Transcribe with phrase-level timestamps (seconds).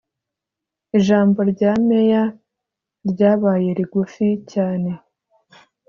[0.97, 2.23] Ijambo rya Meya
[3.09, 4.91] ryabaye rigufi cyane